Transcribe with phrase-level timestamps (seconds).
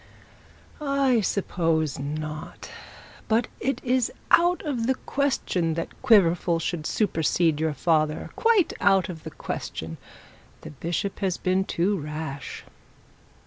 [0.81, 2.71] 'I suppose not.
[3.27, 9.09] But it is out of the question that Quiverful should supersede your father quite out
[9.09, 9.97] of the question.
[10.61, 12.63] The bishop has been too rash.